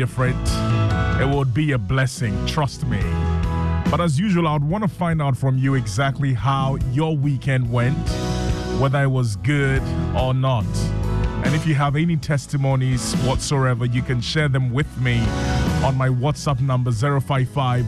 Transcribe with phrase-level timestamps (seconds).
[0.00, 0.48] different,
[1.20, 2.34] it would be a blessing.
[2.46, 3.00] Trust me.
[3.90, 7.70] But as usual, I would want to find out from you exactly how your weekend
[7.70, 8.08] went,
[8.80, 9.82] whether it was good
[10.16, 10.64] or not.
[11.44, 15.18] And if you have any testimonies whatsoever, you can share them with me
[15.84, 17.84] on my WhatsApp number 055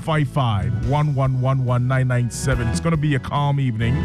[0.00, 0.72] 055
[2.70, 3.96] It's going to be a calm evening.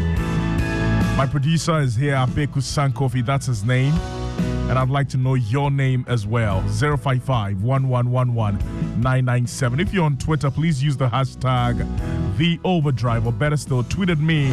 [1.16, 3.94] My producer is here, Abeku Sankofi, that's his name.
[4.72, 6.62] And I'd like to know your name as well.
[6.62, 11.86] 055 If you're on Twitter, please use the hashtag
[12.38, 14.48] the overdrive, or better still, tweet at me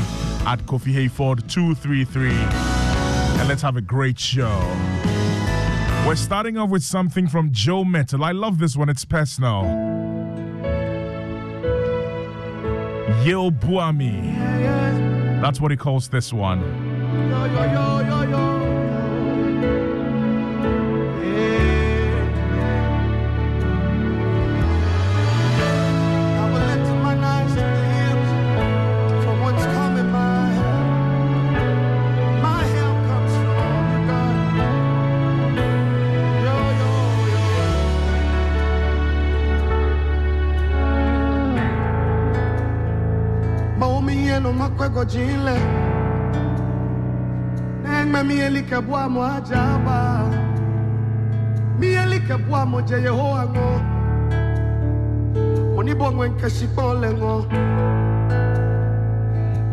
[0.45, 2.31] at Kofi Hayford233.
[3.39, 4.59] And let's have a great show.
[6.05, 8.25] We're starting off with something from Joe Mettle.
[8.25, 9.63] I love this one, it's personal.
[13.23, 14.35] Yo Buami.
[15.41, 16.59] That's what he calls this one.
[17.29, 18.58] Yo, yo, yo,
[44.99, 45.59] kwego jinle
[47.83, 50.27] Nengme mieli ke bua mo ajaba.
[51.79, 53.81] Mieli ke bua mo je Yehowa ngo.
[55.77, 57.45] Oni bongo nke shipole ngo.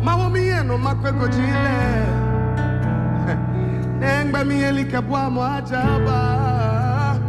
[0.03, 1.77] Mawo mieno makwego jinle
[3.99, 7.19] Nengme mieli ke bua mo ajaba.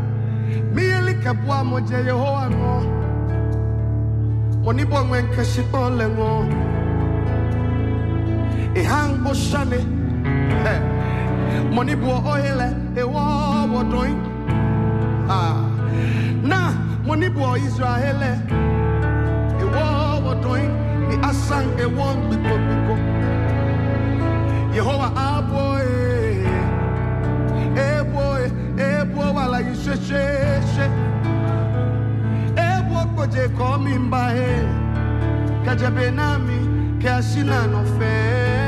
[0.74, 2.74] Mieli ke bua mo je Yehowa ngo.
[4.66, 6.67] Oni bongo nke shipole ngo
[8.80, 9.80] ihang boshane
[11.74, 13.22] money bo oile e wo
[13.72, 14.18] wo doing
[15.28, 15.56] ah
[16.42, 16.60] na
[17.06, 19.86] money bo israel e wo
[20.24, 20.70] wo doing
[21.08, 22.94] ni asan e won biko biko.
[24.76, 26.46] Yehowa abo e
[27.74, 28.42] e boy
[28.78, 30.24] e bo wala yishe she
[30.72, 30.86] she
[32.54, 34.52] e bo ko je ko mi mba he
[35.64, 36.58] kajabe nami
[37.00, 38.67] ke asina no fe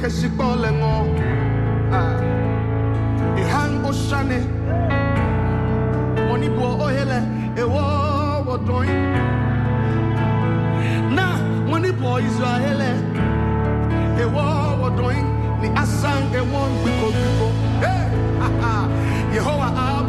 [0.00, 0.94] kesipolengo
[1.92, 2.16] ah.
[3.36, 4.40] ihan oshane.
[6.28, 7.18] Monibo ohele
[7.56, 7.82] ewo
[8.46, 8.96] wodoin
[11.14, 11.26] na
[11.68, 12.90] monibo israele.
[14.22, 14.44] Ewo
[14.82, 15.24] wodoin
[15.60, 17.46] ni asan ewon biko biko
[17.84, 18.00] hey
[19.34, 19.99] yehowa abo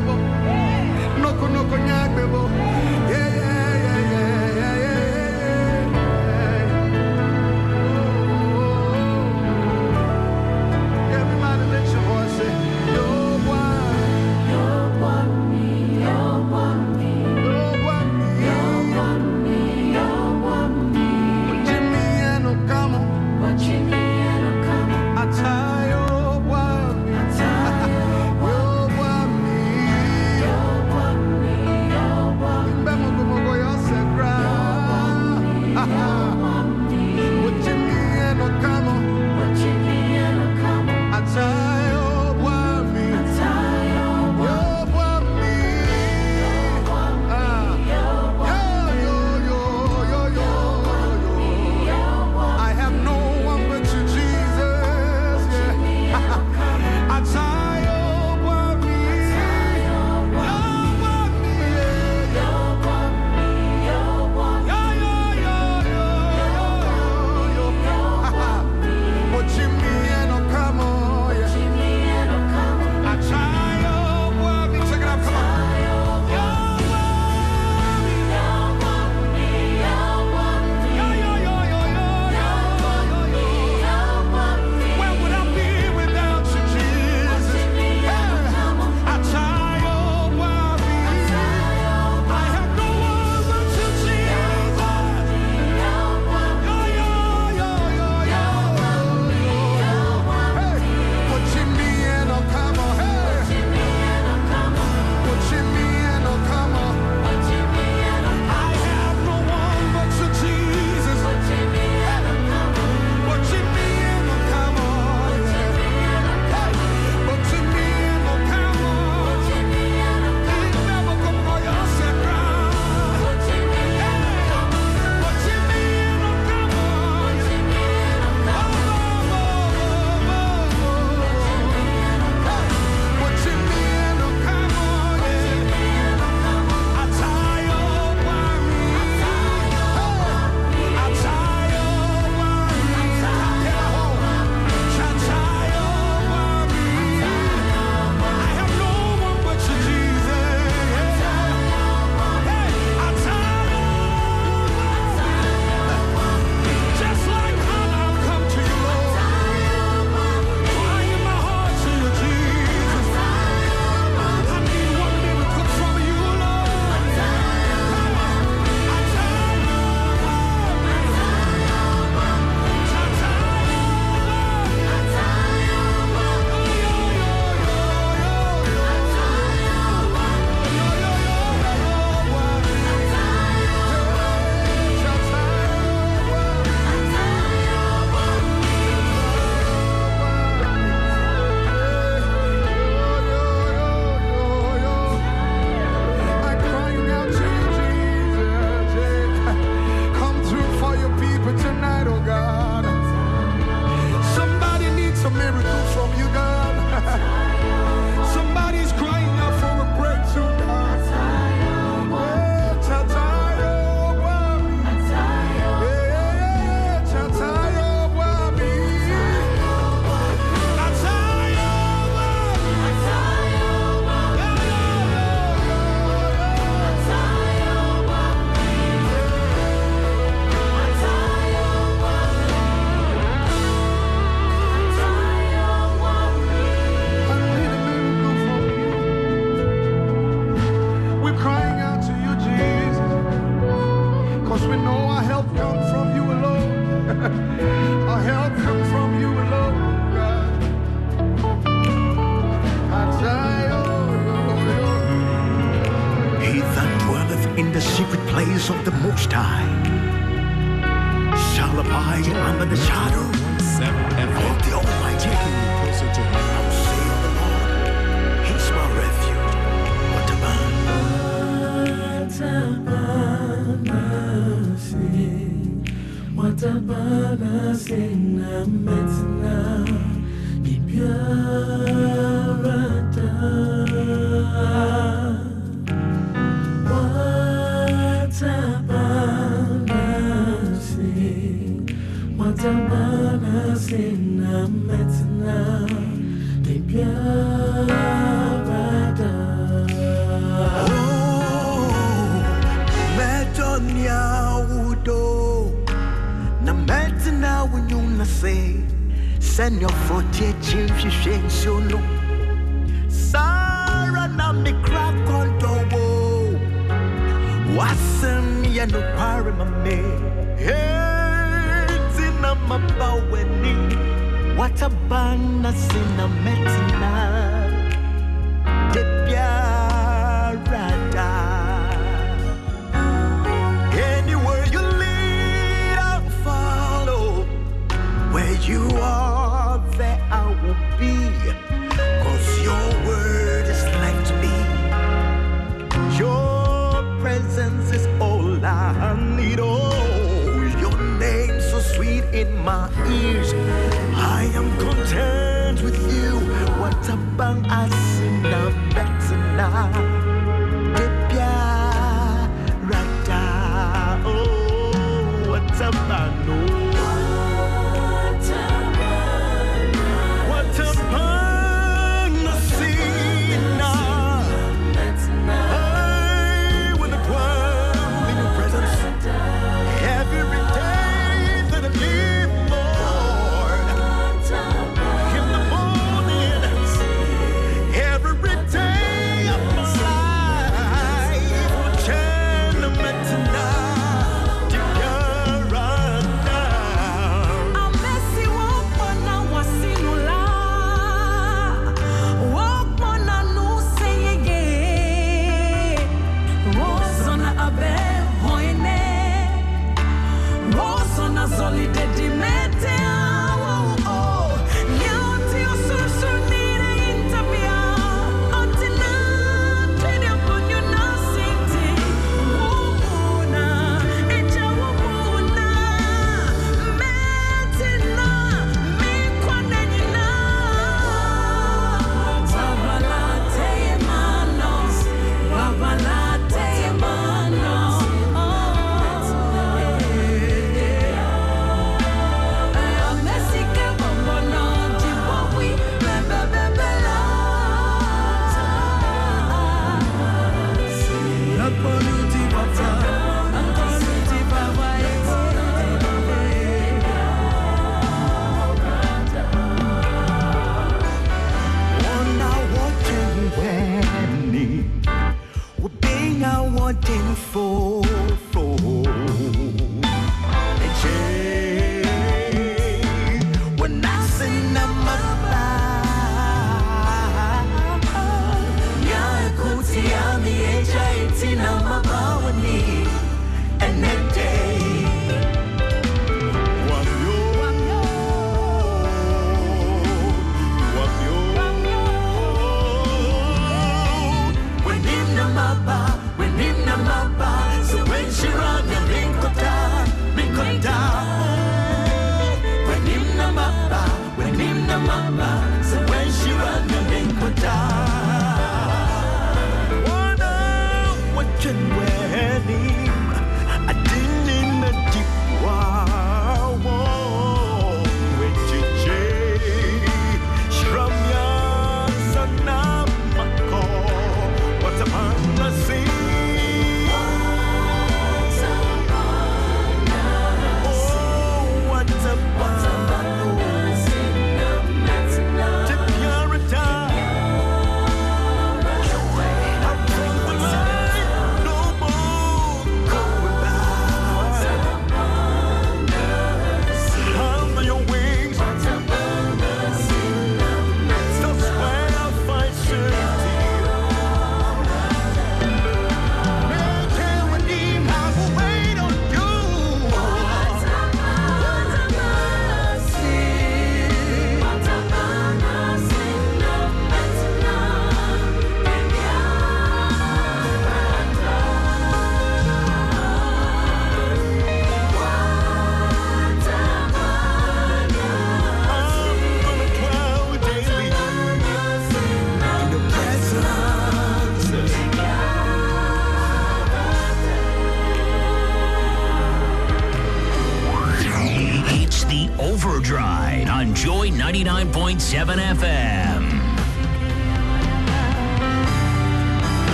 [0.00, 0.14] bo.
[1.22, 2.04] Noko noko nyak.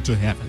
[0.00, 0.41] To heaven.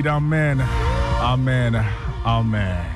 [0.00, 0.60] Amen.
[0.60, 1.76] Amen.
[2.24, 2.86] Amen.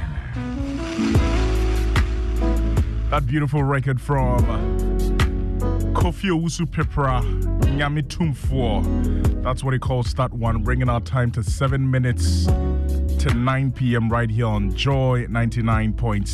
[3.11, 4.41] That beautiful record from
[5.93, 7.23] Kofi Owusu Peprah,
[7.77, 9.43] Nyami Tumfuo.
[9.43, 14.09] That's what he calls that one, bringing our time to seven minutes to 9 p.m.
[14.09, 16.25] right here on Joy 99.7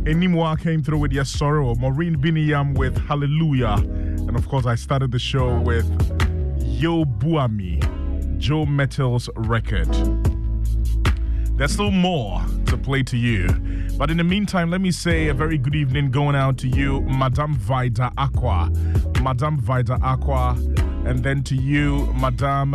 [0.04, 3.76] Enimwa came through with Yes Sorrow, Maureen Biniyam with Hallelujah.
[3.76, 5.86] And of course, I started the show with
[6.62, 7.80] Yo Buami,
[8.38, 9.88] Joe Mettle's record.
[11.56, 13.48] There's still more to play to you.
[13.96, 17.02] But in the meantime, let me say a very good evening going out to you,
[17.02, 18.72] Madame Vida Aqua.
[19.22, 20.58] Madame Vida Aqua.
[21.06, 22.72] And then to you, Madame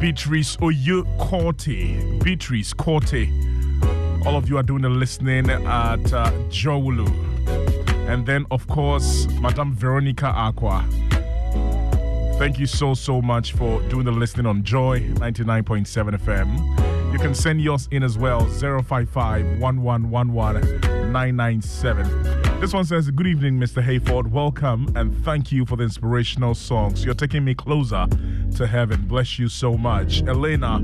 [0.00, 2.20] Beatrice Oyo Corte.
[2.24, 3.28] Beatrice Corte.
[4.26, 7.08] All of you are doing the listening at uh, Jowulu.
[8.08, 10.84] And then, of course, Madame Veronica Aqua.
[12.38, 16.89] Thank you so, so much for doing the listening on Joy 99.7 FM.
[17.12, 20.80] You can send yours in as well 055 1111
[21.12, 22.60] 997.
[22.60, 23.82] This one says, Good evening, Mr.
[23.82, 24.30] Hayford.
[24.30, 27.04] Welcome and thank you for the inspirational songs.
[27.04, 28.06] You're taking me closer
[28.56, 29.06] to heaven.
[29.06, 30.22] Bless you so much.
[30.22, 30.78] Elena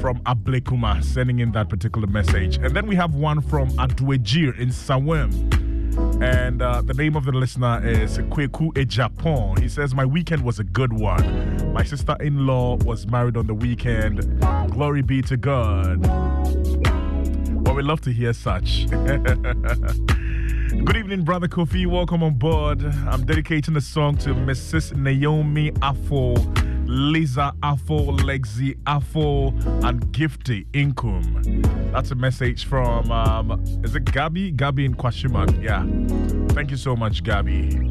[0.00, 2.56] from Ablekuma sending in that particular message.
[2.56, 5.60] And then we have one from Adwejir in Sawem.
[6.22, 9.58] And uh, the name of the listener is Kweku Ejapon.
[9.58, 11.72] He says, My weekend was a good one.
[11.72, 14.20] My sister in law was married on the weekend.
[14.70, 16.06] Glory be to God.
[16.06, 18.86] Well, we love to hear such.
[18.90, 19.36] Good
[20.96, 21.86] evening, Brother Kofi.
[21.86, 22.84] Welcome on board.
[23.08, 24.96] I'm dedicating the song to Mrs.
[24.96, 26.34] Naomi Afo,
[26.90, 29.50] Lisa Afo, Lexi Afo,
[29.86, 31.92] and Gifty Inkum.
[31.92, 33.52] That's a message from, um,
[33.84, 34.52] is it Gabi?
[34.56, 35.62] Gabi in Kwashieman.
[35.62, 35.86] Yeah.
[36.52, 37.88] Thank you so much, Gabi.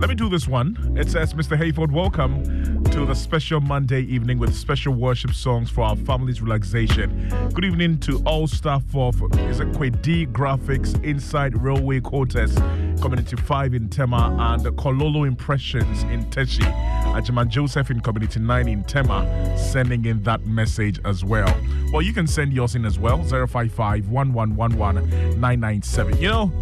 [0.00, 0.94] Let me do this one.
[0.96, 1.54] It says, Mr.
[1.54, 2.42] Hayford, welcome
[2.84, 7.28] to the special Monday evening with special worship songs for our family's relaxation.
[7.52, 9.16] Good evening to all staff of
[9.50, 12.54] is it Kwedi Graphics inside Railway Quarters,
[13.02, 17.00] Community 5 in Tema, and Kololo Impressions in Teshie.
[17.10, 21.52] Ajima Joseph in Community 9 in Tema, sending in that message as well.
[21.92, 25.10] Well, you can send yours in as well 055 1111
[25.40, 26.18] 997.
[26.18, 26.52] You know,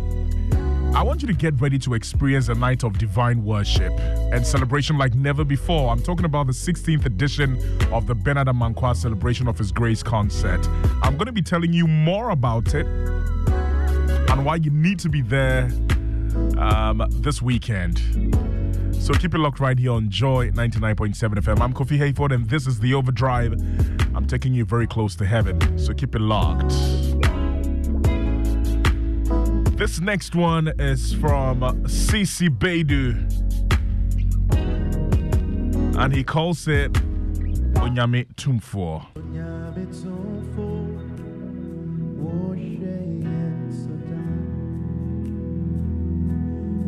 [0.95, 3.93] I want you to get ready to experience a night of divine worship
[4.33, 5.91] and celebration like never before.
[5.91, 7.57] I'm talking about the 16th edition
[7.93, 10.67] of the Bernard Amankwah Celebration of His Grace concert.
[11.03, 15.21] I'm going to be telling you more about it and why you need to be
[15.21, 15.71] there
[16.57, 18.58] um, this weekend.
[18.93, 21.61] So keep it locked right here on Joy 99.7 FM.
[21.61, 23.53] I'm Kofi Hayford, and this is The Overdrive.
[24.15, 26.71] I'm taking you very close to heaven, so keep it locked.
[29.79, 33.15] This next one is from CC Beidou.
[35.97, 36.93] And he calls it
[37.75, 39.07] Onyame Tumfo.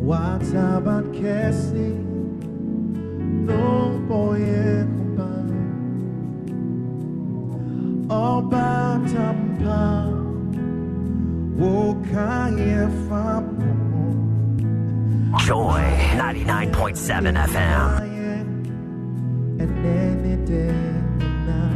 [0.01, 1.95] What's about Cassie?
[3.49, 4.41] No boy,
[8.09, 10.09] Ọba tampa,
[11.55, 13.69] wo kaya fapo.
[15.45, 15.81] Joy
[16.17, 17.87] 99.7 FM.
[19.61, 20.75] And any day
[21.47, 21.71] now.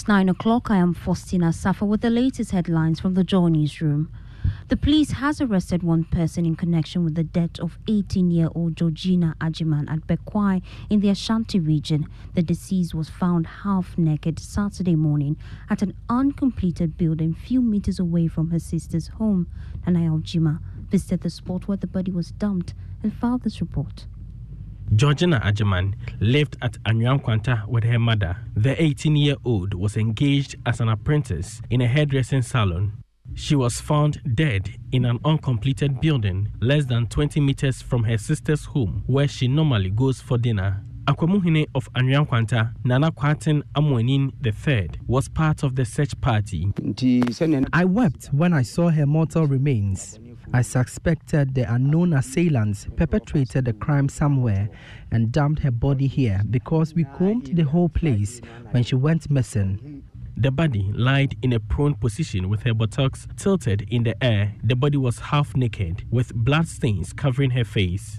[0.00, 0.70] It's 9 o'clock.
[0.70, 4.10] I am Faustina Safa with the latest headlines from the Joy Newsroom.
[4.68, 9.90] The police has arrested one person in connection with the death of 18-year-old Georgina Ajiman
[9.90, 12.06] at Bekwai in the Ashanti region.
[12.32, 15.36] The deceased was found half naked Saturday morning
[15.68, 19.48] at an uncompleted building few meters away from her sister's home.
[19.86, 22.72] Nanaya Ojima visited the spot where the body was dumped
[23.02, 24.06] and filed this report.
[24.96, 28.36] Georgina Ajaman lived at Anyankwanta with her mother.
[28.56, 32.92] The 18 year old was engaged as an apprentice in a hairdressing salon.
[33.34, 38.64] She was found dead in an uncompleted building less than 20 meters from her sister's
[38.64, 40.82] home, where she normally goes for dinner.
[41.06, 46.72] Akwamuhine of Anyankwanta, Nana Kwatin Amwanin III, was part of the search party.
[47.72, 50.18] I wept when I saw her mortal remains.
[50.52, 54.68] I suspected the unknown assailants perpetrated the crime somewhere
[55.12, 58.40] and dumped her body here because we combed the whole place
[58.72, 60.02] when she went missing.
[60.36, 64.54] The body lied in a prone position with her buttocks tilted in the air.
[64.64, 68.18] The body was half naked with blood stains covering her face.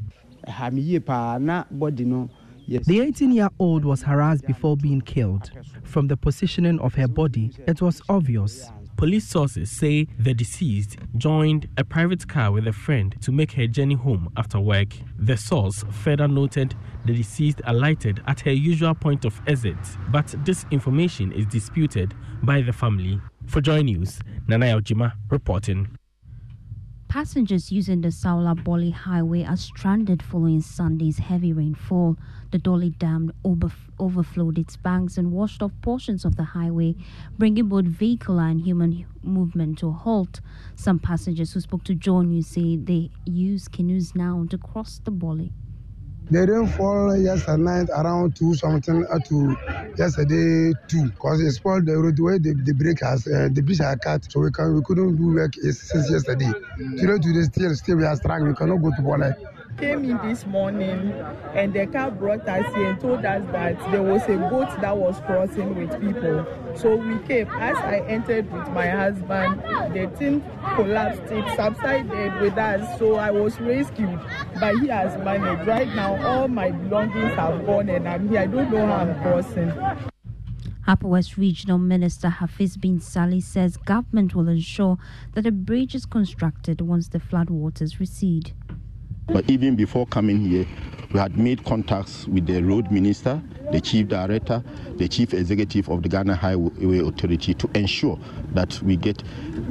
[2.67, 5.51] The 18 year old was harassed before being killed.
[5.83, 8.69] From the positioning of her body, it was obvious.
[9.01, 13.65] Police sources say the deceased joined a private car with a friend to make her
[13.65, 14.89] journey home after work.
[15.17, 16.75] The source further noted
[17.05, 19.75] the deceased alighted at her usual point of exit,
[20.11, 23.19] but this information is disputed by the family.
[23.47, 25.97] For Joy News, Nana Ojima reporting.
[27.11, 32.15] Passengers using the Sawla Bole Highway are stranded following Sunday's heavy rainfall.
[32.51, 36.95] The Dolly Dam over- overflowed its banks and washed off portions of the highway,
[37.37, 40.39] bringing both vehicular and human movement to a halt.
[40.77, 45.11] Some passengers who spoke to Joy News say they use canoes now to cross the
[45.11, 45.49] Bole.
[46.31, 49.55] The rainfall yesterday night around two something up to
[49.97, 52.39] yesterday two, cause it spoiled the roadway.
[52.39, 55.35] the, the break has uh, the bridge are cut, so we can we couldn't do
[55.35, 56.51] work since yesterday.
[56.99, 58.51] Today today still still we are struggling.
[58.51, 59.35] We cannot go to Bola.
[59.77, 61.11] Came in this morning
[61.53, 64.95] and the car brought us here and told us that there was a boat that
[64.95, 66.45] was crossing with people.
[66.75, 67.47] So we came.
[67.47, 69.61] As I entered with my husband,
[69.93, 70.43] the thing
[70.75, 71.31] collapsed.
[71.31, 72.99] It subsided with us.
[72.99, 74.19] So I was rescued.
[74.59, 75.67] But he has managed.
[75.67, 78.41] Right now, all my belongings have gone and I'm here.
[78.41, 79.71] I don't know how I'm crossing.
[80.87, 84.97] Upper West Regional Minister Hafiz bin Salih says government will ensure
[85.33, 88.53] that a bridge is constructed once the floodwaters recede.
[89.31, 90.65] But even before coming here,
[91.11, 94.63] we had made contacts with the road minister, the chief director,
[94.95, 98.17] the chief executive of the Ghana Highway Authority to ensure
[98.53, 99.21] that we get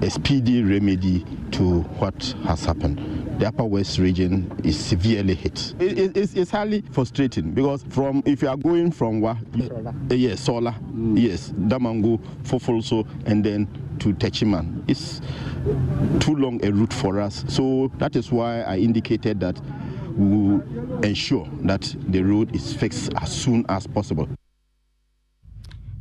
[0.03, 2.99] a speedy remedy to what has happened.
[3.39, 5.75] The Upper West region is severely hit.
[5.79, 10.15] It- it- it's, it's highly frustrating because from if you are going from Wa, uh,
[10.15, 10.75] yes, Sawla,
[11.19, 13.67] yes, Damongo, Fufulso, and then
[13.99, 14.83] to Techiman.
[14.89, 15.21] It's
[16.21, 17.45] too long a route for us.
[17.49, 19.50] So that is why I indicated that
[20.17, 24.29] we will ensure that the road is fixed as soon as possible.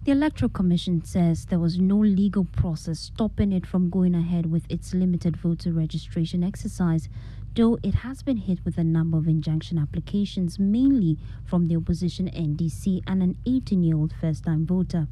[0.05, 4.63] The Electoral Commission says there was no legal process stopping it from going ahead with
[4.69, 7.09] its limited voter registration exercise,
[7.55, 12.27] though it has been hit with a number of injunction applications, mainly from the opposition
[12.29, 15.07] NDC and an 18 year old first time voter.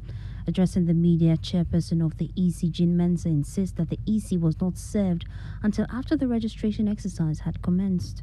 [0.48, 4.78] Addressing the media, chairperson of the EC, Jean Mensa, insists that the EC was not
[4.78, 5.26] served
[5.62, 8.22] until after the registration exercise had commenced.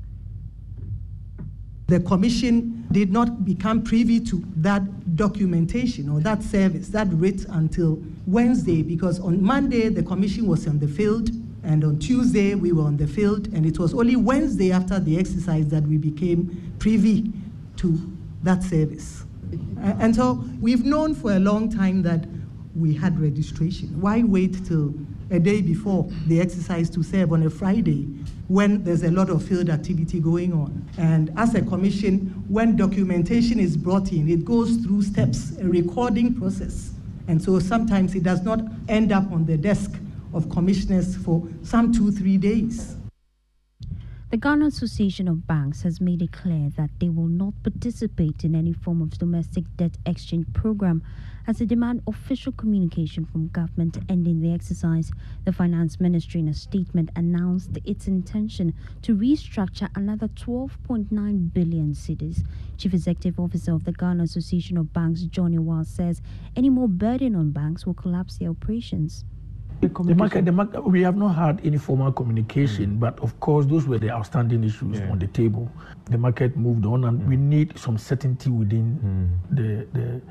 [1.85, 8.01] The commission did not become privy to that documentation or that service, that writ until
[8.25, 11.29] Wednesday, because on Monday the commission was on the field,
[11.61, 15.19] and on Tuesday we were on the field, and it was only Wednesday after the
[15.19, 17.31] exercise that we became privy
[17.77, 17.99] to
[18.41, 19.25] that service.
[19.85, 22.25] Uh, and so we've known for a long time that
[22.75, 24.01] we had registration.
[24.01, 24.95] Why wait till
[25.29, 28.03] a day before the exercise to serve on a Friday
[28.47, 30.89] when there's a lot of field activity going on?
[30.97, 36.33] And as a commission, when documentation is brought in, it goes through steps, a recording
[36.33, 36.91] process.
[37.27, 39.91] And so sometimes it does not end up on the desk
[40.33, 42.95] of commissioners for some two, three days.
[44.31, 48.55] The Ghana Association of Banks has made it clear that they will not participate in
[48.55, 51.03] any form of domestic debt exchange program
[51.45, 55.11] as they demand official communication from government ending the exercise.
[55.45, 58.73] The Finance Ministry, in a statement, announced its intention
[59.03, 62.43] to restructure another 12.9 billion cedis.
[62.77, 66.23] Chief Executive Officer of the Ghana Association of Banks, John Awuah, says
[66.55, 69.23] any more burden on banks will collapse their operations.
[69.81, 73.85] The market, the market, we have not had any formal communication, but of course, those
[73.87, 75.69] were the outstanding issues on the table.
[76.09, 80.21] The market moved on, and we need some certainty within the, the,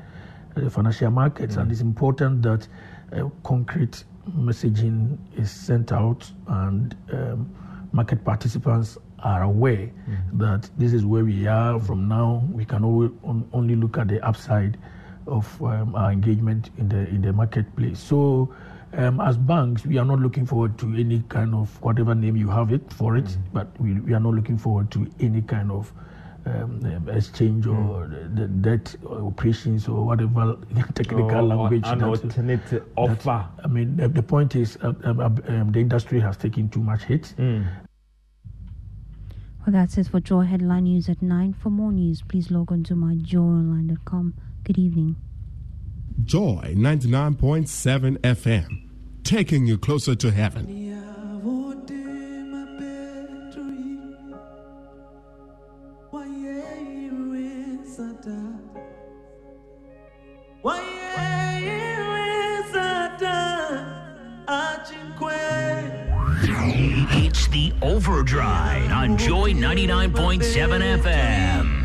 [0.61, 2.67] the financial markets, and it's important that
[3.13, 4.03] uh, concrete
[4.37, 7.47] messaging is sent out and um,
[7.91, 9.89] market participants are aware
[10.33, 12.43] that this is where we are from now.
[12.51, 13.11] We can only,
[13.53, 14.77] only look at the upside
[15.27, 17.99] of um, our engagement in the in the marketplace.
[17.99, 18.53] So,
[18.97, 22.49] um, as banks, we are not looking forward to any kind of whatever name you
[22.49, 25.91] have it for it, but we, we are not looking forward to any kind of
[26.47, 30.55] um, um, exchange or the, the debt operations or whatever
[30.93, 31.83] technical Or- or language.
[31.85, 33.47] an that- alternate that- offer.
[33.63, 36.81] I mean, the, the point is uh, um, uh, um, the industry has taken too
[36.81, 37.33] much hit.
[37.37, 37.65] Mm.
[39.65, 41.53] Well, that's it for Joy Headline News at 9.
[41.53, 44.35] For more news, please log on to myjoyonline.com.
[44.63, 45.15] Good evening.
[46.23, 48.84] Joy 99.7 FM,
[49.25, 50.67] taking you closer to heaven.
[67.17, 71.75] It's the Overdrive on Joy 99.7 FM.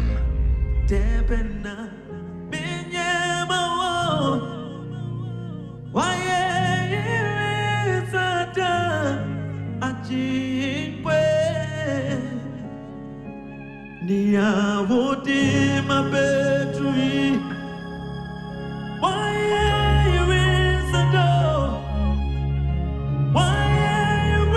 [14.11, 15.43] Niavode
[15.87, 17.39] ma betui
[18.99, 19.35] Why
[19.69, 21.65] are you is a door?
[23.33, 23.55] Why
[24.33, 24.51] you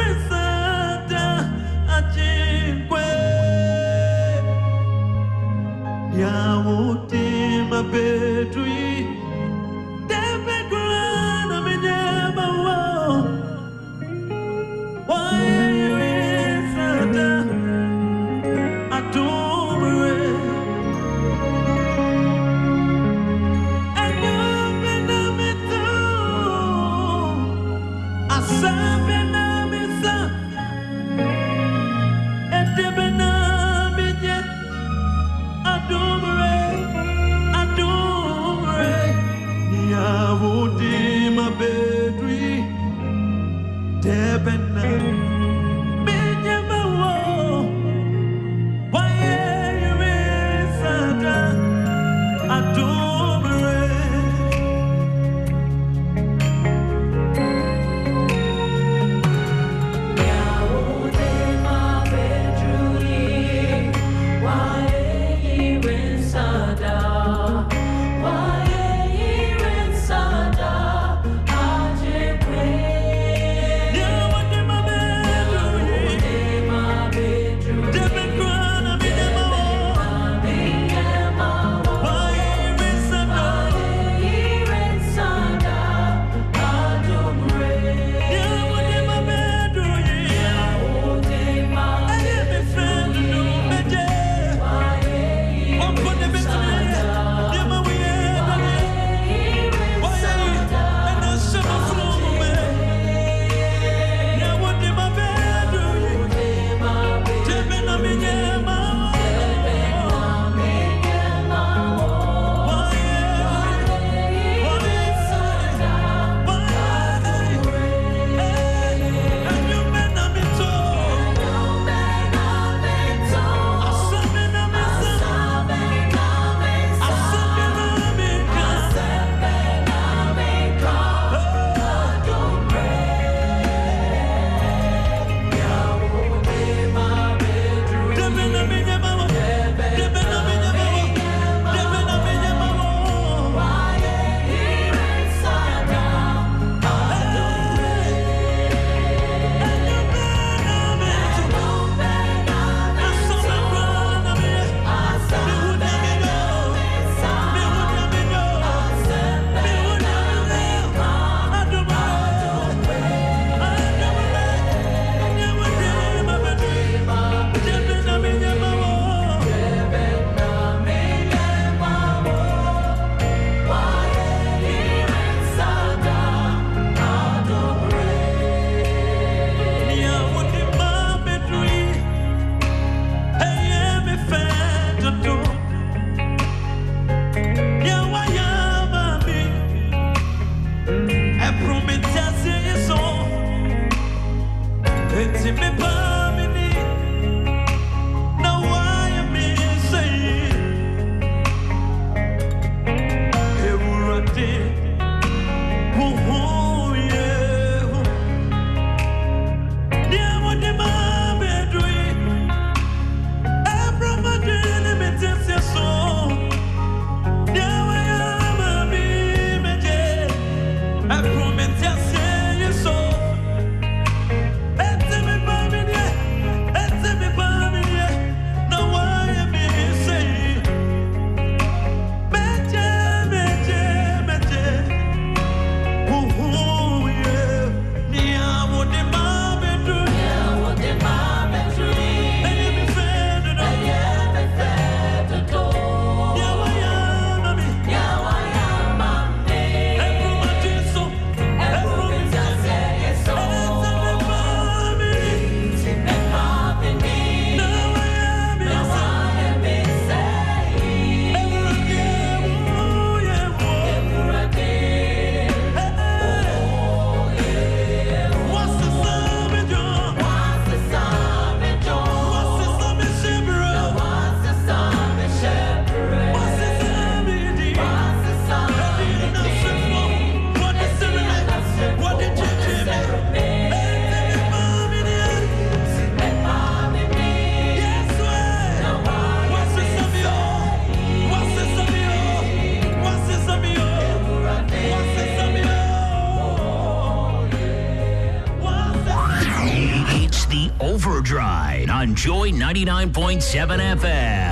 [302.85, 304.42] 99.7 FM.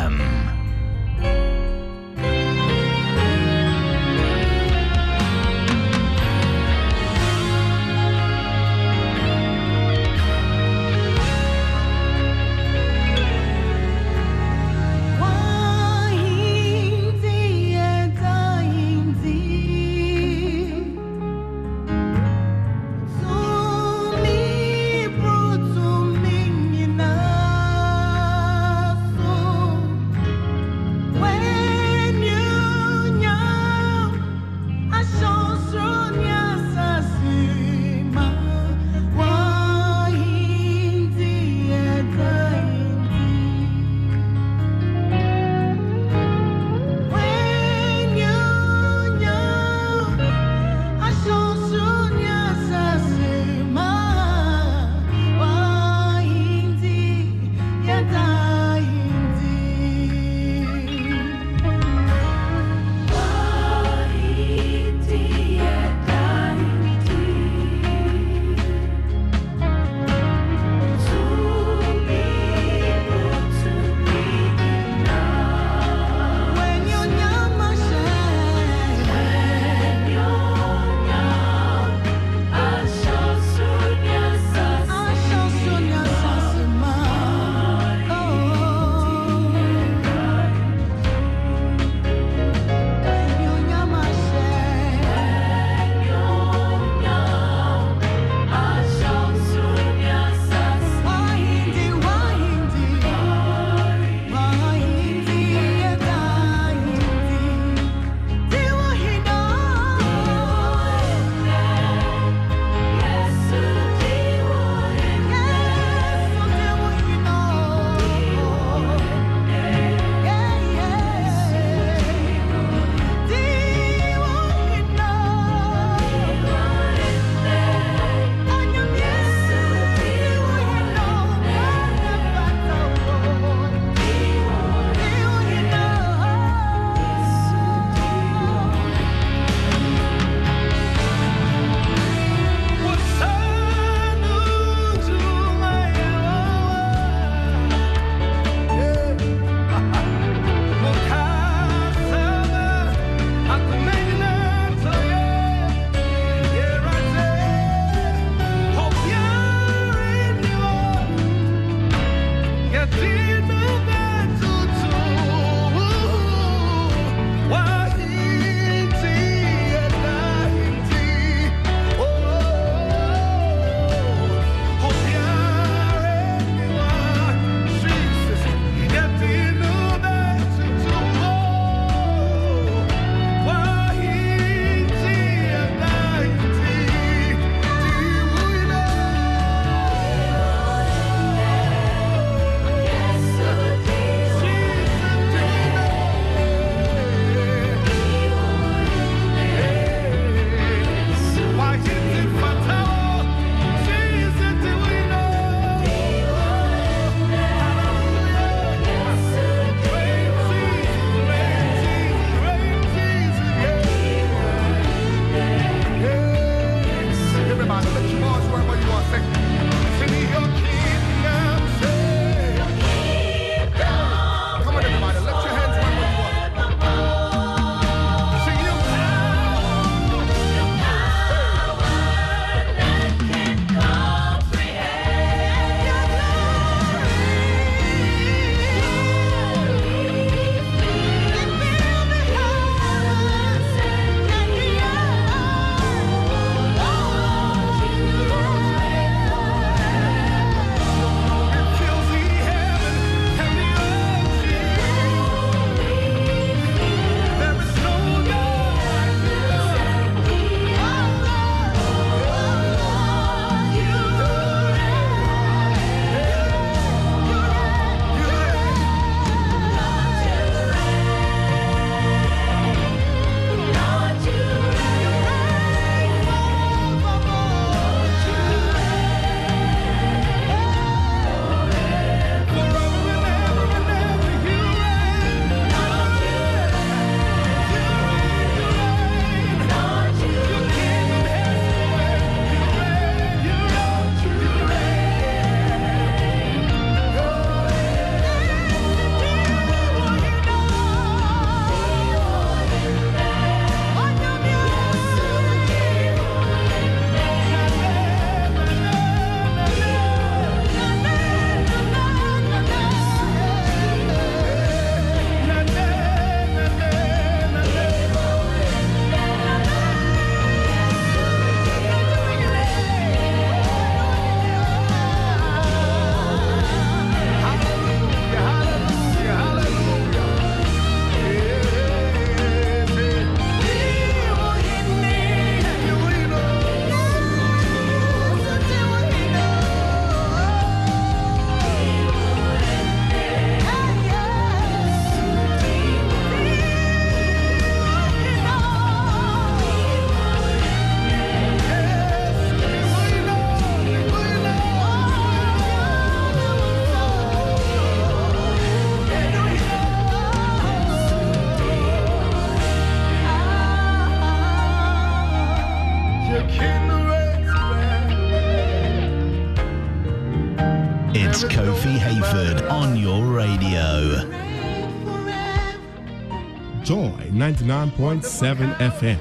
[378.02, 379.20] 101.7 FM,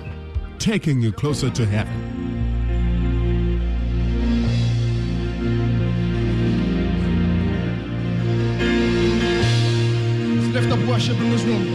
[0.59, 1.93] taking you closer to heaven.
[10.35, 11.70] Let's lift up worship in this room.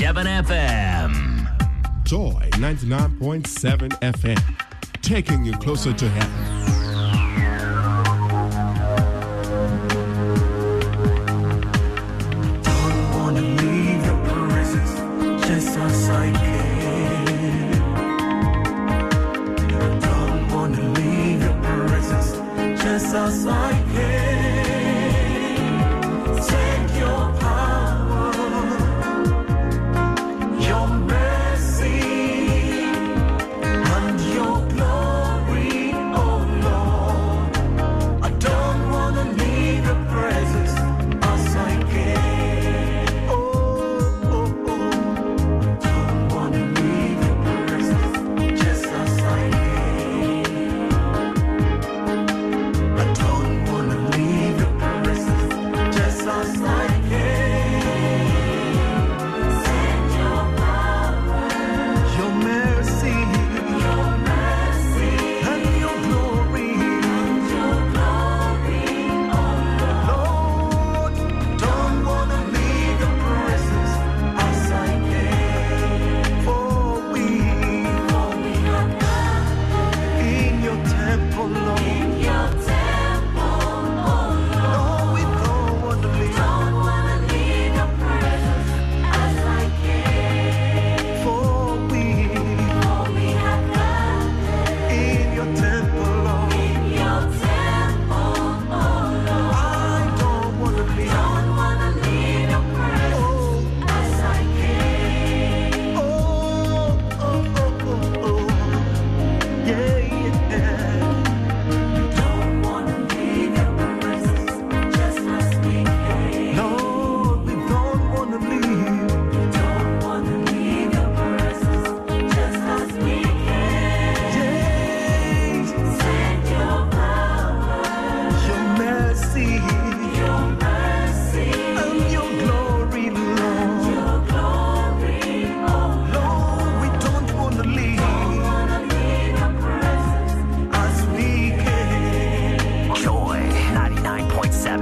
[0.00, 1.14] FM.
[2.04, 4.56] Joy 99.7 FM,
[5.02, 6.59] taking you closer to heaven.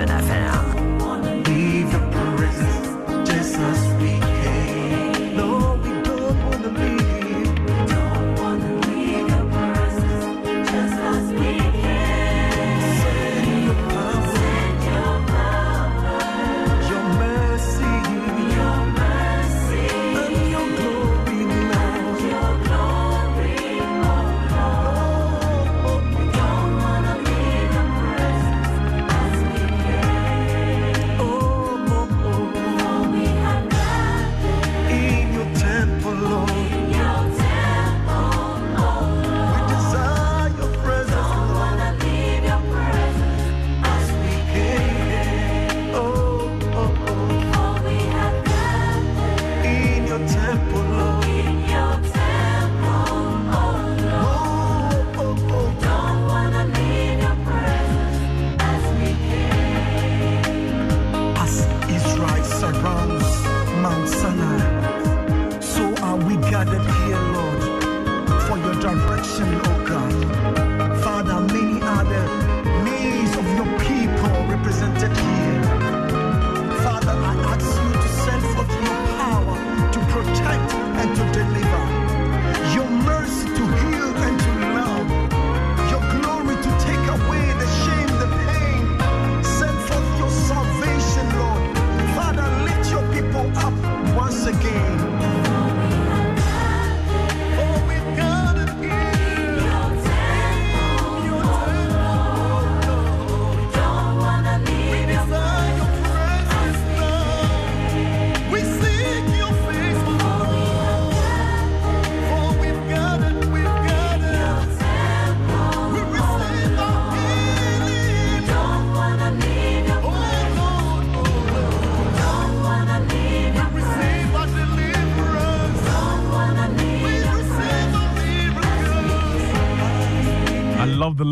[0.01, 0.78] Urban FM.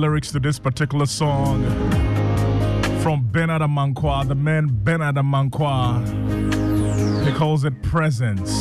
[0.07, 1.65] lyrics to this particular song
[3.01, 6.07] from Bernard Amankwah, the man Bernard Amankwah.
[7.27, 8.53] He calls it presence.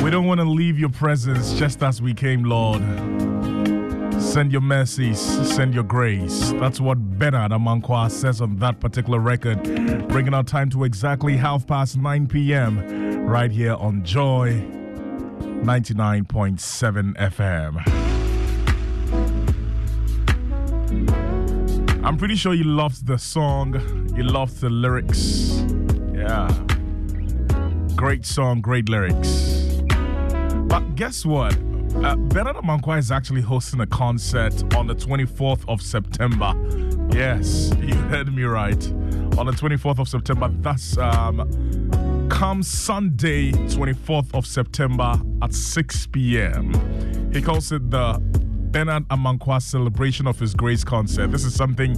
[0.00, 2.80] We don't want to leave your presence just as we came, Lord.
[4.22, 6.52] Send your mercies, send your grace.
[6.52, 9.64] That's what Bernard Amankwah says on that particular record,
[10.06, 13.26] bringing our time to exactly half past 9 p.m.
[13.26, 14.64] right here on Joy
[15.64, 18.11] 99.7 FM.
[22.12, 23.72] I'm pretty sure you loved the song,
[24.14, 25.64] you loved the lyrics.
[26.14, 26.46] Yeah.
[27.96, 29.80] Great song, great lyrics.
[30.68, 31.54] But guess what?
[31.54, 36.52] Uh, Bernard Amankwah is actually hosting a concert on the 24th of September.
[37.16, 38.86] Yes, you heard me right.
[39.38, 47.32] On the 24th of September, that's um, come Sunday, 24th of September at 6 p.m.
[47.32, 48.20] He calls it the
[48.72, 51.30] Bernard Amankwah celebration of his grace concert.
[51.30, 51.94] This is something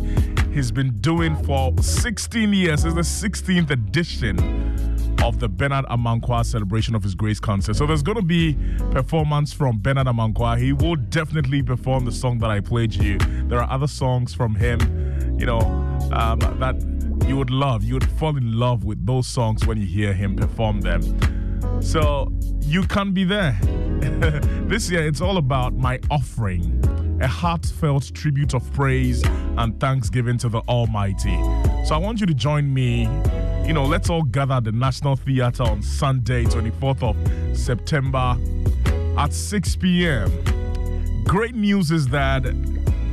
[0.53, 2.85] he's been doing for 16 years.
[2.85, 4.41] It's the 16th edition
[5.23, 7.77] of the Bernard Amankwah celebration of his grace concert.
[7.77, 8.59] So there's going to be
[8.91, 10.59] performance from Bernard Amankwah.
[10.59, 13.19] He will definitely perform the song that I played you.
[13.19, 14.81] There are other songs from him,
[15.39, 15.61] you know,
[16.13, 16.75] um, that
[17.29, 17.85] you would love.
[17.85, 21.03] You would fall in love with those songs when you hear him perform them.
[21.81, 23.59] So you can't be there.
[24.69, 26.83] this year, it's all about my offering,
[27.21, 29.23] a heartfelt tribute of praise
[29.57, 31.37] and thanksgiving to the Almighty.
[31.85, 33.03] So I want you to join me.
[33.67, 38.37] You know, let's all gather at the National Theatre on Sunday, 24th of September
[39.17, 41.25] at 6 p.m.
[41.25, 42.43] Great news is that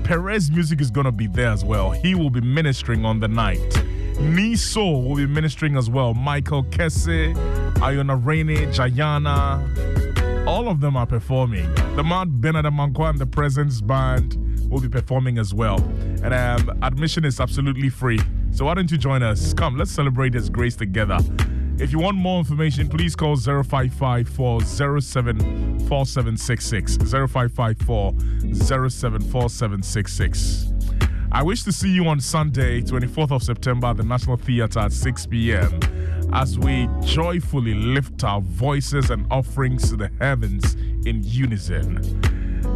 [0.03, 1.91] Perez Music is going to be there as well.
[1.91, 3.80] He will be ministering on the night.
[4.22, 6.14] Niso will be ministering as well.
[6.14, 7.35] Michael Kesse,
[7.81, 11.73] Iona Rainey, Jayana, all of them are performing.
[11.95, 14.38] The Mount Bernard Amankwah and the Presence Band
[14.69, 15.80] will be performing as well.
[16.23, 18.19] And um, admission is absolutely free.
[18.52, 19.53] So why don't you join us?
[19.53, 21.18] Come, let's celebrate His grace together.
[21.80, 25.39] If you want more information, please call 055 07
[25.88, 26.98] 4766.
[26.98, 27.77] 055
[28.56, 30.73] 07 4766.
[31.33, 34.91] I wish to see you on Sunday, 24th of September at the National Theatre at
[34.91, 35.79] 6 p.m.
[36.33, 40.73] as we joyfully lift our voices and offerings to the heavens
[41.05, 42.19] in unison.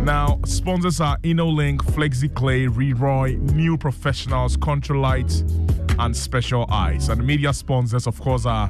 [0.06, 5.42] Now, sponsors are InnoLink, FlexiClay, Reroy, New Professionals, Controlite,
[6.00, 7.10] and Special Eyes.
[7.10, 8.70] And media sponsors, of course, are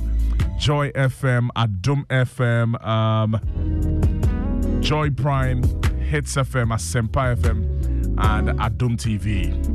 [0.58, 5.62] Joy FM, Adum FM, um, Joy Prime,
[6.00, 7.76] Hits FM, Asempa FM,
[8.18, 9.75] and Adum TV.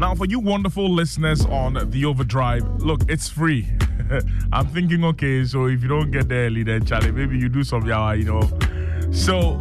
[0.00, 3.68] Now, for you wonderful listeners on the Overdrive, look, it's free.
[4.52, 7.62] I'm thinking, okay, so if you don't get there early, then Charlie, maybe you do
[7.62, 9.12] some yawa, you know.
[9.12, 9.58] So,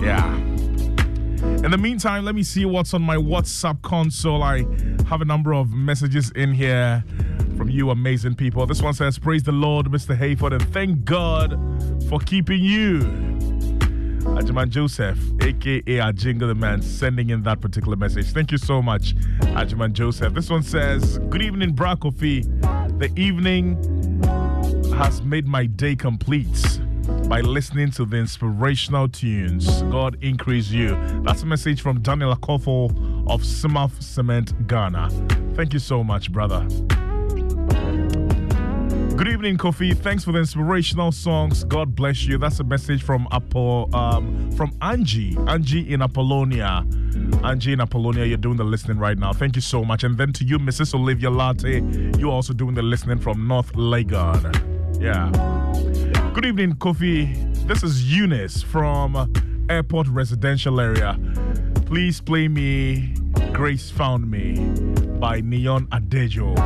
[0.00, 0.34] Yeah.
[1.62, 4.42] In the meantime, let me see what's on my WhatsApp console.
[4.42, 4.64] I
[5.10, 7.04] have a number of messages in here
[7.58, 8.64] from you amazing people.
[8.64, 10.18] This one says, Praise the Lord, Mr.
[10.18, 11.52] Hayford, and thank God
[12.08, 13.00] for keeping you.
[14.24, 18.32] Ajiman Joseph, aka Ajingo the man, sending in that particular message.
[18.32, 19.14] Thank you so much,
[19.52, 20.32] Ajiman Joseph.
[20.32, 22.42] This one says, Good evening, Bra Kofi.
[22.98, 23.76] The evening
[24.96, 26.80] has made my day complete
[27.28, 29.82] by listening to the inspirational tunes.
[29.84, 30.96] God increase you.
[31.24, 32.90] That's a message from Daniel Akofo
[33.28, 35.10] of Simath Cement, Ghana.
[35.54, 36.60] Thank you so much, brother.
[39.16, 39.96] Good evening, Kofi.
[39.96, 41.64] Thanks for the inspirational songs.
[41.64, 42.38] God bless you.
[42.38, 45.36] That's a message from Apo, um, from Angie.
[45.48, 46.84] Angie in Apollonia.
[47.42, 49.32] Angie in Apollonia, you're doing the listening right now.
[49.32, 50.04] Thank you so much.
[50.04, 50.94] And then to you, Mrs.
[50.94, 51.80] Olivia Latte,
[52.18, 54.73] you're also doing the listening from North Legon.
[55.04, 55.30] Yeah.
[56.32, 57.36] Good evening, Kofi.
[57.68, 59.30] This is Eunice from
[59.68, 61.18] Airport Residential Area.
[61.84, 63.14] Please play me
[63.52, 64.54] Grace Found Me
[65.20, 66.56] by Neon Adejo.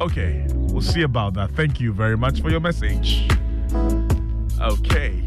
[0.00, 1.50] Okay, we'll see about that.
[1.50, 3.30] Thank you very much for your message.
[4.58, 5.22] Okay.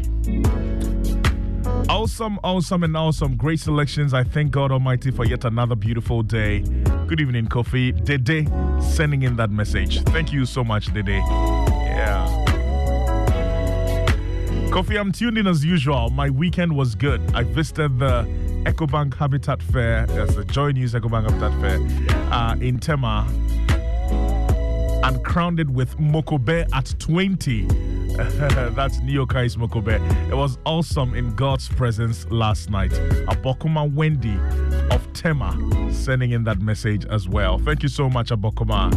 [1.88, 3.36] Awesome, awesome, and awesome.
[3.36, 4.12] Great selections.
[4.12, 6.64] I thank God Almighty for yet another beautiful day.
[7.06, 7.92] Good evening, Kofi.
[8.04, 8.48] Dede
[8.82, 10.02] sending in that message.
[10.06, 11.22] Thank you so much, Dede.
[12.00, 12.39] Yeah.
[14.70, 16.10] Kofi, I'm tuned in as usual.
[16.10, 17.20] My weekend was good.
[17.34, 18.22] I visited the
[18.64, 20.06] EcoBank Habitat Fair.
[20.06, 23.26] That's the Joy News EcoBank Habitat Fair uh, in Tema
[25.02, 27.66] and crowned it with Mokobe at 20.
[28.14, 29.98] That's Neokai's Mokobe.
[30.30, 32.92] It was awesome in God's presence last night.
[33.26, 34.38] Abokuma Wendy
[34.94, 35.52] of Tema
[35.92, 37.58] sending in that message as well.
[37.58, 38.90] Thank you so much, Abokuma.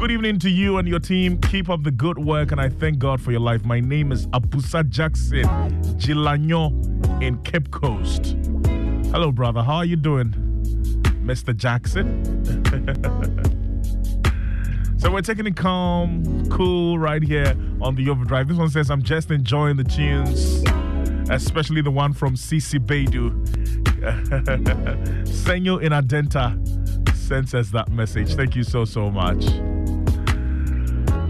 [0.00, 1.38] Good evening to you and your team.
[1.42, 3.66] Keep up the good work, and I thank God for your life.
[3.66, 5.44] My name is Abusa Jackson
[5.98, 8.34] Gilanyo in Cape Coast.
[9.12, 9.62] Hello, brother.
[9.62, 10.30] How are you doing,
[11.22, 11.54] Mr.
[11.54, 12.16] Jackson?
[14.96, 18.48] So we're taking it calm, cool right here on the overdrive.
[18.48, 20.62] This one says, I'm just enjoying the tunes,
[21.30, 23.30] especially the one from CC Beidou.
[25.24, 28.34] Senyo in Adenta sends us that message.
[28.34, 29.46] Thank you so, so much.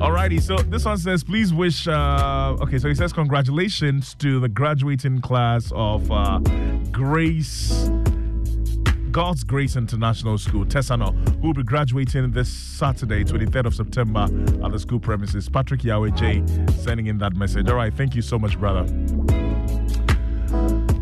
[0.01, 4.49] Alrighty, so this one says, please wish, uh, okay, so he says, congratulations to the
[4.49, 6.39] graduating class of uh,
[6.91, 7.91] Grace.
[9.11, 11.13] God's Grace International School, Tesano,
[11.43, 14.23] who will be graduating this Saturday, 23rd of September,
[14.65, 15.51] at the school premises.
[15.51, 16.43] Patrick Yahweh J
[16.83, 17.69] sending in that message.
[17.69, 18.87] All right, thank you so much, brother.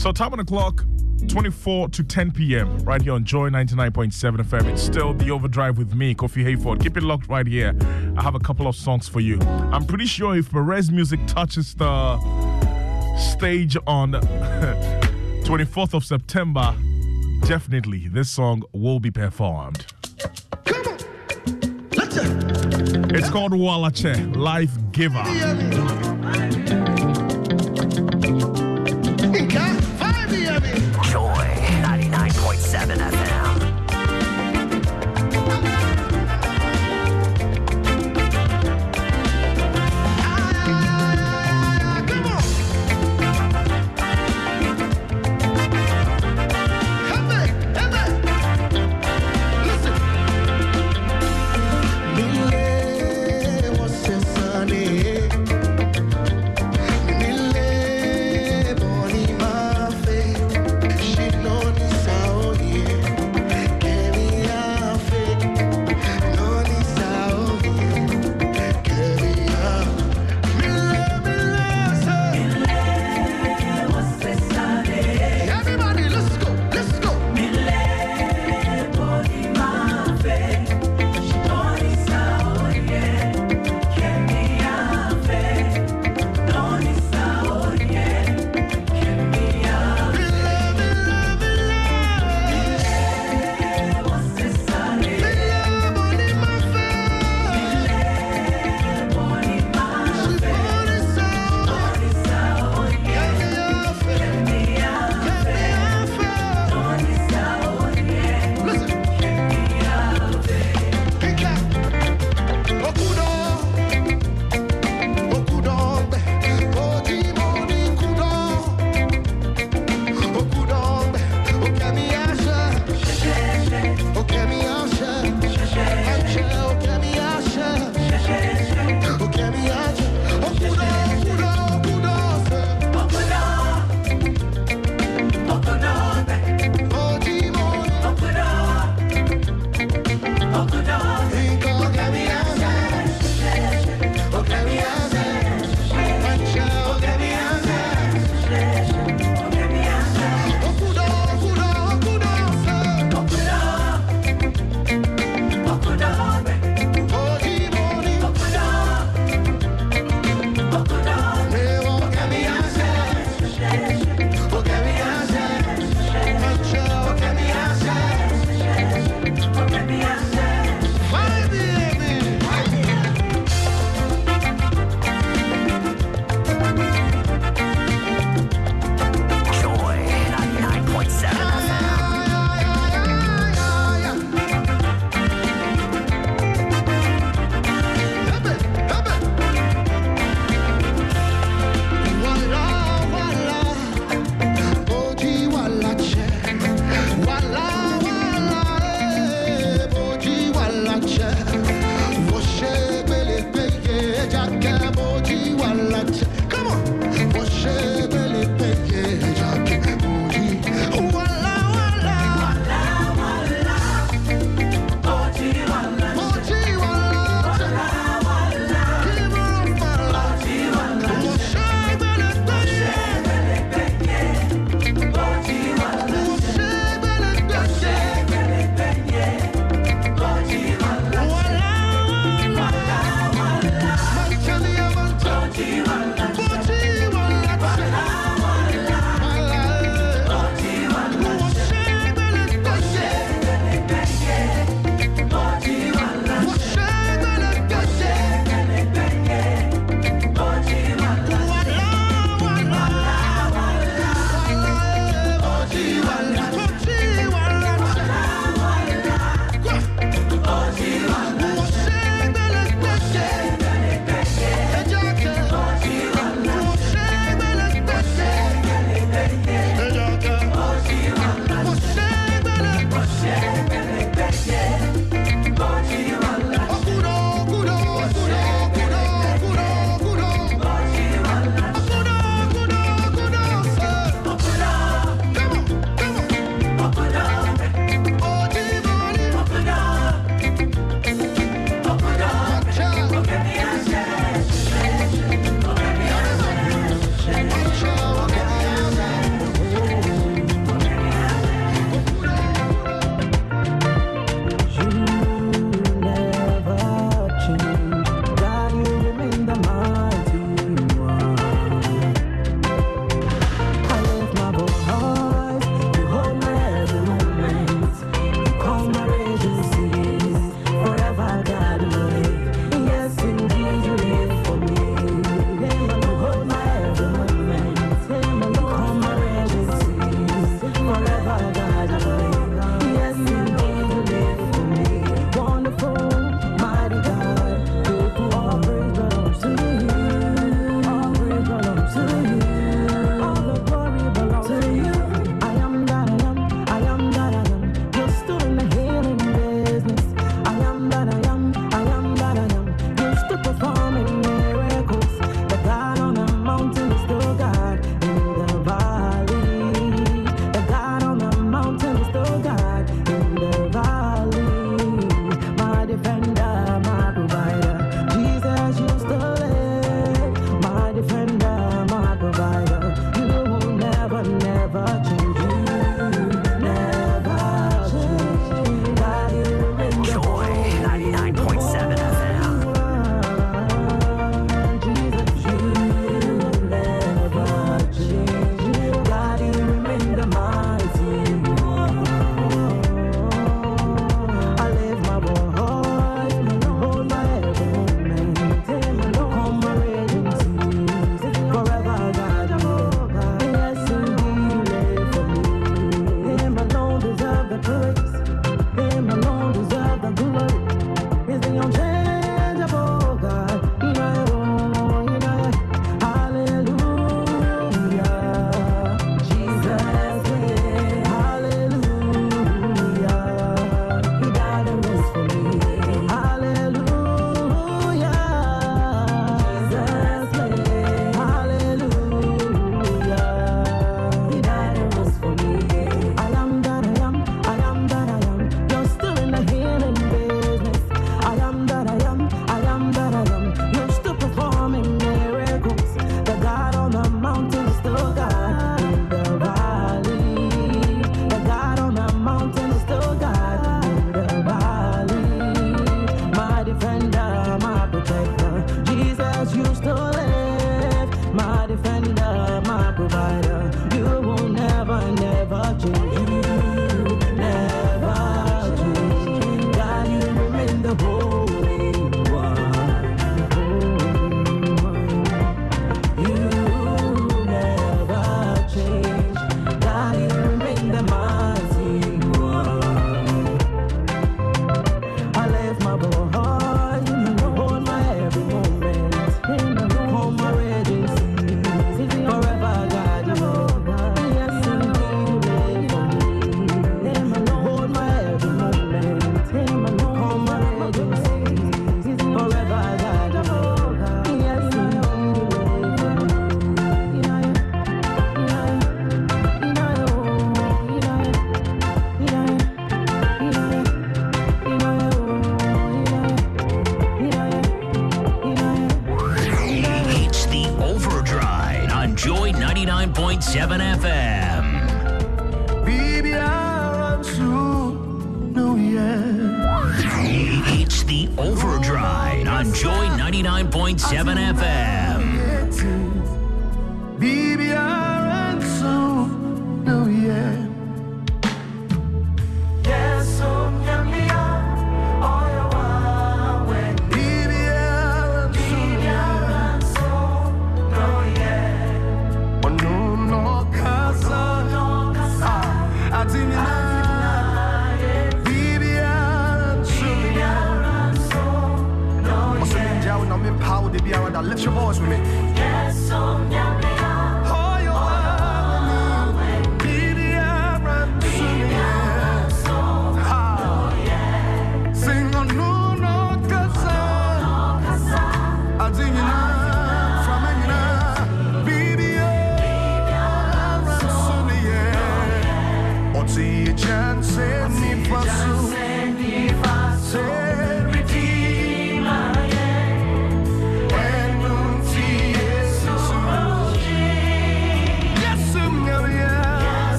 [0.00, 0.82] So, time on the clock,
[1.28, 4.72] 24 to 10 p.m., right here on Joy 99.7 FM.
[4.72, 6.82] It's still the overdrive with me, Kofi Hayford.
[6.82, 7.76] Keep it locked right here.
[8.16, 9.38] I have a couple of songs for you.
[9.42, 12.16] I'm pretty sure if Perez Music touches the
[13.18, 14.12] stage on
[15.44, 16.74] 24th of September,
[17.46, 19.84] definitely this song will be performed.
[23.12, 26.79] It's called Walache, Life Giver.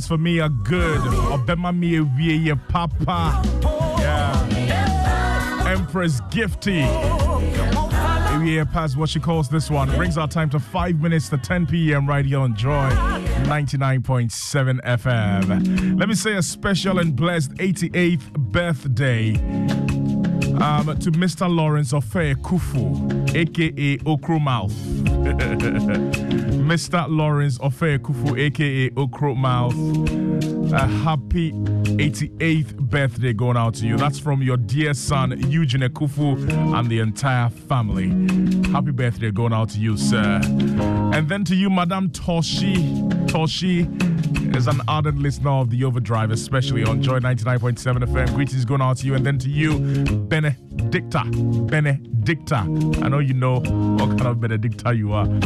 [0.00, 1.00] For me are good.
[1.00, 3.42] Obema me ye papa.
[4.00, 5.68] Yeah.
[5.68, 6.80] Empress Gifty.
[8.44, 9.88] Yeah, past what she calls this one.
[9.94, 12.08] Brings our time to 5 minutes to 10 p.m.
[12.08, 12.88] right here on Joy
[13.44, 15.98] 99.7 FM.
[15.98, 19.81] Let me say a special and blessed 88th birthday
[20.62, 21.52] um, to Mr.
[21.54, 24.72] Lawrence Ofe Kufu, aka Okro Mouth.
[26.62, 27.06] Mr.
[27.08, 29.74] Lawrence Ofe Kufu, aka Okro Mouth.
[30.72, 33.96] A happy 88th birthday going out to you.
[33.98, 36.48] That's from your dear son, Eugene Kufu,
[36.78, 38.08] and the entire family.
[38.70, 40.40] Happy birthday going out to you, sir.
[41.12, 43.10] And then to you, Madame Toshi.
[43.26, 43.86] Toshi
[44.56, 48.34] is an ardent listener of the Overdrive, especially on Joy 99.7 FM.
[48.34, 49.14] Greetings going out to you.
[49.14, 49.78] And then to you,
[50.28, 51.24] Benedicta.
[51.24, 52.56] Benedicta.
[52.56, 55.26] I know you know what kind of Benedicta you are.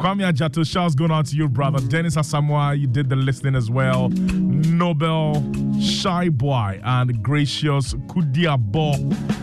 [0.00, 1.80] Kwame Ajato, shouts going out to you, brother.
[1.88, 4.08] Dennis Asamoah, you did the listening as well.
[4.10, 5.34] Nobel,
[5.80, 9.39] Shy Boy, and Gracious Kudiabo.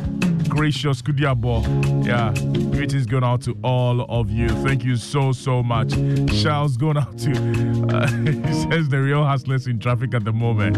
[0.57, 2.03] Gracious Kudiabo.
[2.03, 2.33] Yeah,
[2.71, 4.49] greetings going out to all of you.
[4.65, 5.91] Thank you so, so much.
[6.33, 7.31] Shouts going out to,
[7.93, 8.07] uh,
[8.47, 10.75] he says the real hustlers in traffic at the moment.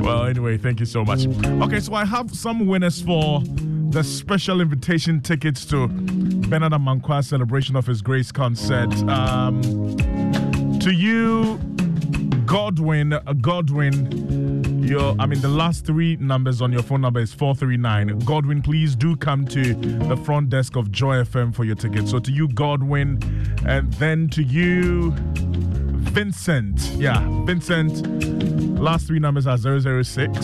[0.00, 1.26] Well, anyway, thank you so much.
[1.26, 3.42] Okay, so I have some winners for
[3.90, 8.94] the special invitation tickets to Bernard Amankwah's celebration of his grace concert.
[9.10, 9.60] Um,
[10.80, 11.58] to you,
[12.46, 17.32] Godwin, uh, Godwin, your, I mean, the last three numbers on your phone number is
[17.32, 18.20] 439.
[18.20, 22.08] Godwin, please do come to the front desk of Joy FM for your ticket.
[22.08, 23.22] So to you, Godwin,
[23.66, 25.12] and then to you,
[26.10, 26.80] Vincent.
[26.96, 30.38] Yeah, Vincent, last three numbers are 006.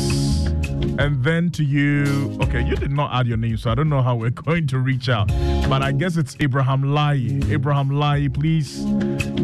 [0.96, 4.02] And then to you, okay, you did not add your name, so I don't know
[4.02, 5.28] how we're going to reach out.
[5.68, 7.40] But I guess it's Abraham Lai.
[7.48, 8.84] Abraham Lai, please.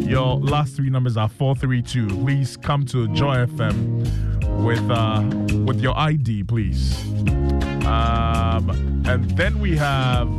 [0.07, 2.07] Your last three numbers are 432.
[2.23, 4.30] Please come to Joy FM
[4.63, 5.21] with uh
[5.65, 7.01] with your ID, please.
[7.85, 8.69] Um
[9.05, 10.29] and then we have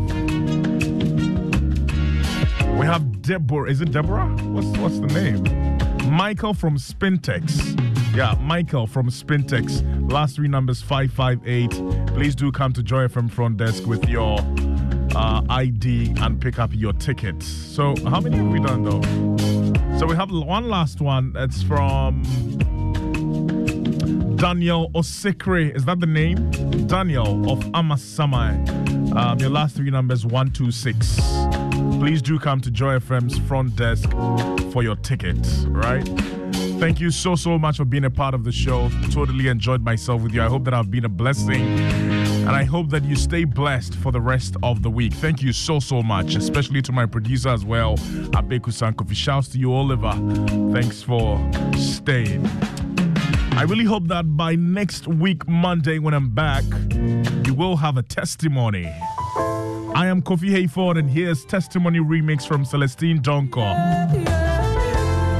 [2.78, 3.70] we have Deborah.
[3.70, 4.28] Is it Deborah?
[4.28, 5.42] What's what's the name?
[6.10, 7.78] Michael from Spintex.
[8.14, 10.10] Yeah, Michael from Spintex.
[10.10, 12.06] Last three numbers 558.
[12.14, 14.38] Please do come to Joy FM front desk with your
[15.14, 17.46] uh, ID and pick up your tickets.
[17.46, 19.98] So, how many have we done though?
[19.98, 21.32] So, we have one last one.
[21.36, 22.22] It's from
[24.42, 25.72] Daniel Osikre.
[25.72, 26.50] Is that the name?
[26.88, 29.14] Daniel of Amasaman.
[29.14, 31.20] Um, your last three numbers 126.
[32.00, 34.10] Please do come to Joy FM's front desk
[34.72, 36.04] for your tickets, right?
[36.80, 38.90] Thank you so, so much for being a part of the show.
[39.12, 40.42] Totally enjoyed myself with you.
[40.42, 41.62] I hope that I've been a blessing.
[41.62, 45.12] And I hope that you stay blessed for the rest of the week.
[45.12, 47.96] Thank you so, so much, especially to my producer as well,
[48.34, 49.14] Abeku Sankofi.
[49.14, 50.10] Shouts to you, Oliver.
[50.72, 51.38] Thanks for
[51.76, 52.50] staying.
[53.54, 56.64] I really hope that by next week, Monday, when I'm back,
[57.46, 58.86] you will have a testimony.
[59.94, 63.76] I am Kofi Hayford, and here's Testimony Remix from Celestine Donkor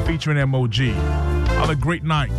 [0.06, 0.74] featuring MOG.
[0.74, 2.30] Have a great night.